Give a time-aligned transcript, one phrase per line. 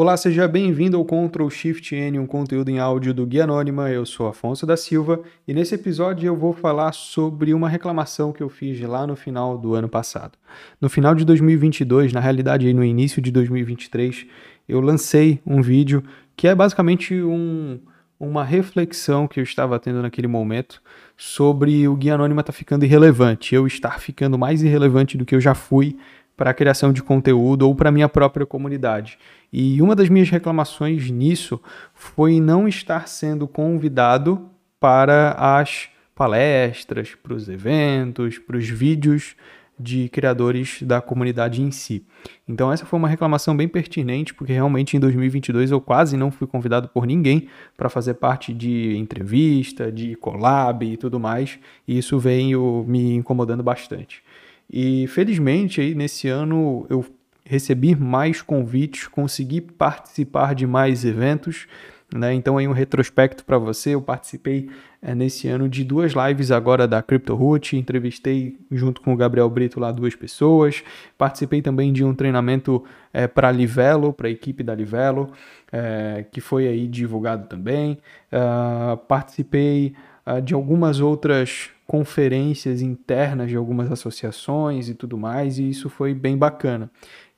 [0.00, 3.90] Olá, seja bem-vindo ao Ctrl Shift N, um conteúdo em áudio do Guia Anônima.
[3.90, 8.40] Eu sou Afonso da Silva e nesse episódio eu vou falar sobre uma reclamação que
[8.40, 10.38] eu fiz lá no final do ano passado.
[10.80, 14.24] No final de 2022, na realidade no início de 2023,
[14.68, 16.04] eu lancei um vídeo
[16.36, 17.80] que é basicamente um,
[18.20, 20.80] uma reflexão que eu estava tendo naquele momento
[21.16, 25.34] sobre o Guia Anônima estar tá ficando irrelevante, eu estar ficando mais irrelevante do que
[25.34, 25.96] eu já fui
[26.38, 29.18] para a criação de conteúdo ou para a minha própria comunidade.
[29.52, 31.60] E uma das minhas reclamações nisso
[31.92, 34.48] foi não estar sendo convidado
[34.78, 39.34] para as palestras, para os eventos, para os vídeos
[39.78, 42.04] de criadores da comunidade em si.
[42.46, 46.46] Então essa foi uma reclamação bem pertinente, porque realmente em 2022 eu quase não fui
[46.46, 52.16] convidado por ninguém para fazer parte de entrevista, de collab e tudo mais, e isso
[52.18, 54.22] veio me incomodando bastante.
[54.70, 57.04] E felizmente aí nesse ano eu
[57.44, 61.66] recebi mais convites, consegui participar de mais eventos.
[62.14, 62.32] Né?
[62.32, 64.70] Então, aí um retrospecto para você, eu participei
[65.02, 69.78] é, nesse ano de duas lives agora da CryptoRoot, entrevistei junto com o Gabriel Brito
[69.78, 70.82] lá duas pessoas,
[71.18, 75.32] participei também de um treinamento é, para Livelo, para a equipe da Livelo,
[75.70, 77.98] é, que foi aí divulgado também,
[78.32, 79.94] uh, participei
[80.26, 86.12] uh, de algumas outras conferências internas de algumas associações e tudo mais, e isso foi
[86.12, 86.90] bem bacana.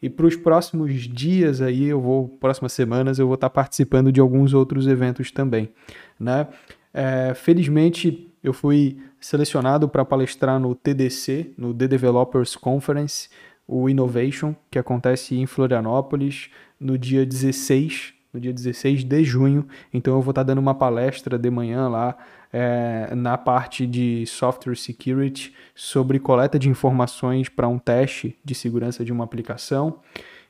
[0.03, 4.21] E para os próximos dias aí, eu vou, próximas semanas, eu vou estar participando de
[4.21, 5.71] alguns outros eventos também,
[6.19, 6.49] né?
[6.93, 13.29] É, felizmente, eu fui selecionado para palestrar no TDC, no The Developers Conference,
[13.69, 19.67] o Innovation, que acontece em Florianópolis, no dia 16, no dia 16 de junho.
[19.93, 22.17] Então eu vou estar dando uma palestra de manhã lá
[22.53, 29.05] é, na parte de software security sobre coleta de informações para um teste de segurança
[29.05, 30.01] de uma aplicação.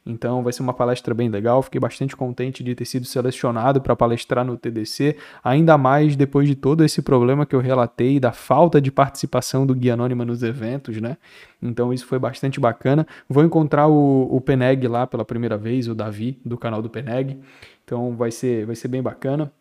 [0.05, 1.63] Então vai ser uma palestra bem legal.
[1.63, 6.55] Fiquei bastante contente de ter sido selecionado para palestrar no TDC, ainda mais depois de
[6.55, 11.01] todo esse problema que eu relatei da falta de participação do Guia Anônima nos eventos,
[11.01, 11.17] né?
[11.63, 13.07] Então isso foi bastante bacana.
[13.29, 17.39] Vou encontrar o, o Peneg lá pela primeira vez, o Davi do canal do Peneg.
[17.85, 19.53] Então vai ser, vai ser bem bacana.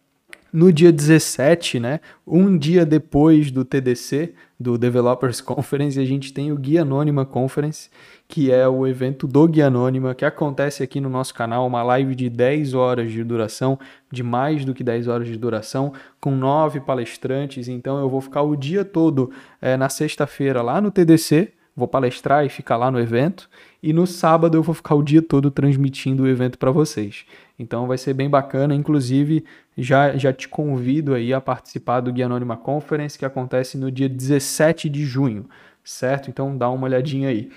[0.51, 6.51] No dia 17, né, um dia depois do TDC, do Developers Conference, a gente tem
[6.51, 7.89] o Guia Anônima Conference,
[8.27, 12.15] que é o evento do Guia Anônima, que acontece aqui no nosso canal, uma live
[12.15, 13.77] de 10 horas de duração,
[14.11, 17.67] de mais do que 10 horas de duração, com nove palestrantes.
[17.67, 19.31] Então eu vou ficar o dia todo
[19.61, 23.49] é, na sexta-feira lá no TDC, vou palestrar e ficar lá no evento.
[23.81, 27.25] E no sábado eu vou ficar o dia todo transmitindo o evento para vocês.
[27.57, 28.75] Então vai ser bem bacana.
[28.75, 29.43] Inclusive,
[29.81, 34.09] já, já te convido aí a participar do Guia Anônima Conference, que acontece no dia
[34.09, 35.45] 17 de junho,
[35.83, 36.29] certo?
[36.29, 37.49] Então dá uma olhadinha aí.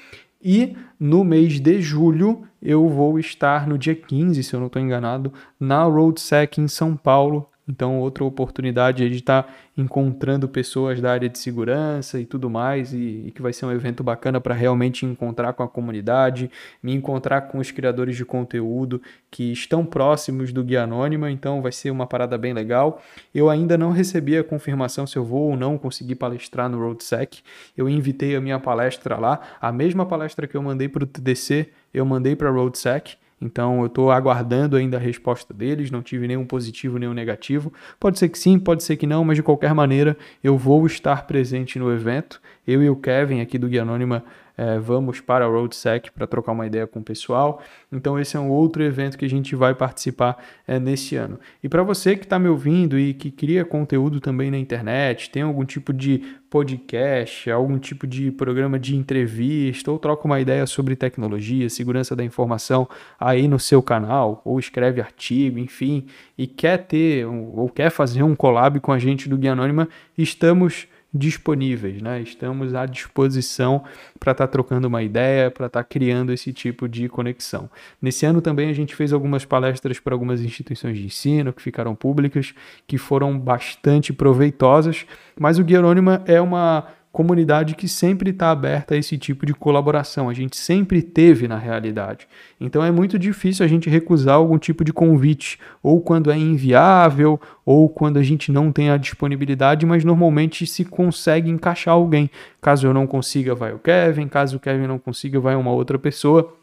[0.43, 4.83] E no mês de julho eu vou estar no dia 15, se eu não estou
[4.83, 11.11] enganado, na RoadSec em São Paulo, então, outra oportunidade de estar tá encontrando pessoas da
[11.11, 14.55] área de segurança e tudo mais, e, e que vai ser um evento bacana para
[14.55, 16.51] realmente encontrar com a comunidade,
[16.83, 19.01] me encontrar com os criadores de conteúdo
[19.31, 23.03] que estão próximos do Guia Anônima, então vai ser uma parada bem legal.
[23.35, 27.41] Eu ainda não recebi a confirmação se eu vou ou não conseguir palestrar no RoadSec.
[27.75, 31.71] Eu invitei a minha palestra lá, a mesma palestra que eu mandei para o TDC,
[31.95, 33.17] eu mandei para a RoadSec.
[33.43, 37.73] Então eu estou aguardando ainda a resposta deles, não tive nenhum positivo, nenhum negativo.
[37.99, 41.27] Pode ser que sim, pode ser que não, mas de qualquer maneira eu vou estar
[41.27, 42.41] presente no evento.
[42.67, 44.25] Eu e o Kevin aqui do Guia Anônima
[44.63, 47.61] é, vamos para a RoadSec para trocar uma ideia com o pessoal.
[47.91, 50.37] Então, esse é um outro evento que a gente vai participar
[50.69, 51.41] é, nesse ano.
[51.65, 55.43] E para você que está me ouvindo e que cria conteúdo também na internet, tem
[55.43, 60.95] algum tipo de podcast, algum tipo de programa de entrevista, ou troca uma ideia sobre
[60.95, 66.07] tecnologia, segurança da informação aí no seu canal, ou escreve artigo, enfim,
[66.39, 70.87] e quer ter ou quer fazer um collab com a gente do Guia Anônima, estamos
[71.13, 72.23] disponíveis, né?
[72.23, 73.85] Estamos à disposição
[74.19, 77.69] para estar tá trocando uma ideia, para estar tá criando esse tipo de conexão.
[78.01, 81.95] Nesse ano também a gente fez algumas palestras para algumas instituições de ensino que ficaram
[81.95, 82.55] públicas,
[82.87, 85.05] que foram bastante proveitosas,
[85.39, 89.53] mas o Guia Anônima é uma comunidade que sempre está aberta a esse tipo de
[89.53, 90.31] colaboração.
[90.31, 92.27] A gente sempre teve na realidade.
[92.59, 97.39] Então é muito difícil a gente recusar algum tipo de convite, ou quando é inviável,
[97.67, 102.31] ou quando a gente não tem a disponibilidade, mas normalmente se consegue encaixar alguém.
[102.61, 105.99] Caso eu não consiga, vai o Kevin, caso o Kevin não consiga, vai uma outra
[105.99, 106.57] pessoa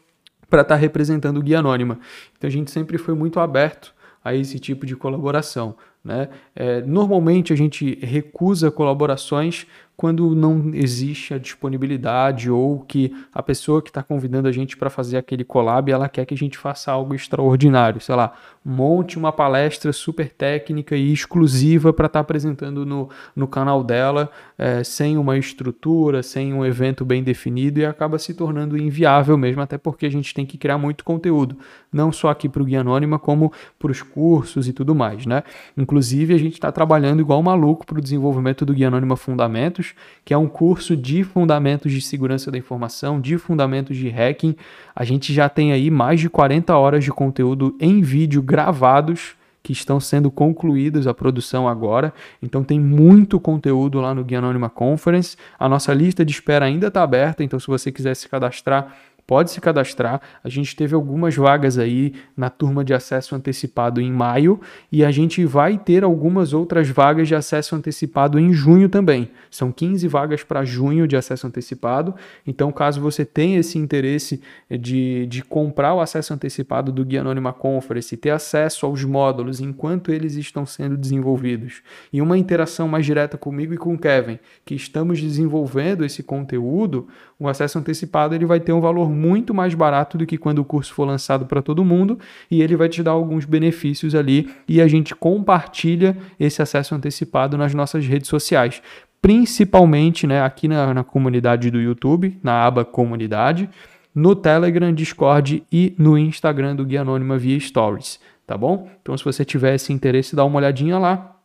[0.48, 2.00] para estar tá representando o Guia Anônima.
[2.36, 3.94] Então a gente sempre foi muito aberto
[4.24, 5.76] a esse tipo de colaboração.
[6.02, 6.28] Né?
[6.56, 9.66] É, normalmente a gente recusa colaborações
[10.00, 14.88] quando não existe a disponibilidade ou que a pessoa que está convidando a gente para
[14.88, 18.32] fazer aquele collab ela quer que a gente faça algo extraordinário, sei lá,
[18.64, 24.30] monte uma palestra super técnica e exclusiva para estar tá apresentando no, no canal dela,
[24.56, 29.60] é, sem uma estrutura, sem um evento bem definido e acaba se tornando inviável mesmo,
[29.60, 31.58] até porque a gente tem que criar muito conteúdo,
[31.92, 35.42] não só aqui para o Guia Anônima, como para os cursos e tudo mais, né?
[35.90, 39.92] Inclusive, a gente está trabalhando igual maluco para o desenvolvimento do Guia Anônima Fundamentos,
[40.24, 44.54] que é um curso de fundamentos de segurança da informação, de fundamentos de hacking.
[44.94, 49.34] A gente já tem aí mais de 40 horas de conteúdo em vídeo gravados
[49.64, 52.14] que estão sendo concluídos a produção agora.
[52.40, 55.36] Então tem muito conteúdo lá no Guia Anônima Conference.
[55.58, 58.94] A nossa lista de espera ainda está aberta, então se você quiser se cadastrar,
[59.30, 60.20] pode se cadastrar.
[60.42, 64.60] A gente teve algumas vagas aí na turma de acesso antecipado em maio
[64.90, 69.30] e a gente vai ter algumas outras vagas de acesso antecipado em junho também.
[69.48, 72.12] São 15 vagas para junho de acesso antecipado.
[72.44, 77.52] Então, caso você tenha esse interesse de, de comprar o acesso antecipado do Guia Anônima
[77.52, 83.06] Conference e ter acesso aos módulos enquanto eles estão sendo desenvolvidos e uma interação mais
[83.06, 87.06] direta comigo e com o Kevin, que estamos desenvolvendo esse conteúdo,
[87.40, 90.64] o acesso antecipado ele vai ter um valor muito mais barato do que quando o
[90.64, 92.18] curso for lançado para todo mundo
[92.50, 97.56] e ele vai te dar alguns benefícios ali e a gente compartilha esse acesso antecipado
[97.56, 98.82] nas nossas redes sociais.
[99.22, 103.70] Principalmente né, aqui na, na comunidade do YouTube, na aba comunidade,
[104.14, 108.88] no Telegram, Discord e no Instagram do Guia Anônima via Stories, tá bom?
[109.00, 111.39] Então, se você tiver esse interesse, dá uma olhadinha lá.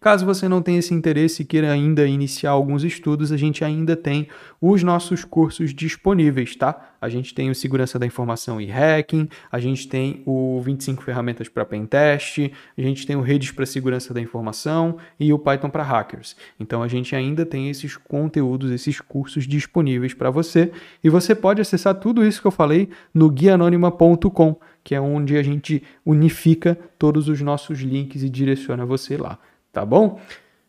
[0.00, 3.96] Caso você não tenha esse interesse e queira ainda iniciar alguns estudos, a gente ainda
[3.96, 4.28] tem
[4.60, 6.92] os nossos cursos disponíveis, tá?
[7.00, 11.48] A gente tem o Segurança da Informação e Hacking, a gente tem o 25 ferramentas
[11.48, 15.82] para Pentest, a gente tem o Redes para Segurança da Informação e o Python para
[15.82, 16.36] Hackers.
[16.60, 20.70] Então a gente ainda tem esses conteúdos, esses cursos disponíveis para você
[21.02, 25.42] e você pode acessar tudo isso que eu falei no guianônima.com, que é onde a
[25.42, 29.38] gente unifica todos os nossos links e direciona você lá
[29.72, 30.20] tá bom?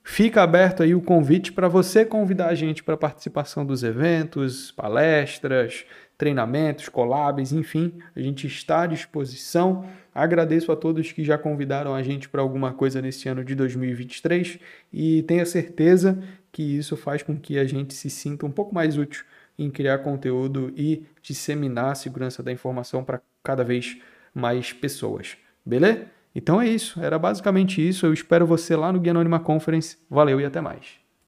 [0.06, 5.86] Fica aberto aí o convite para você convidar a gente para participação dos eventos, palestras,
[6.18, 9.86] treinamentos, collabs, enfim, a gente está à disposição.
[10.14, 14.60] Agradeço a todos que já convidaram a gente para alguma coisa nesse ano de 2023
[14.92, 16.22] e tenha certeza
[16.52, 19.24] que isso faz com que a gente se sinta um pouco mais útil
[19.58, 23.98] em criar conteúdo e disseminar a segurança da informação para cada vez
[24.34, 25.38] mais pessoas.
[25.66, 26.08] Beleza?
[26.36, 28.06] Então é isso, era basicamente isso.
[28.06, 29.98] Eu espero você lá no Guia Anônima Conference.
[30.10, 31.03] Valeu e até mais.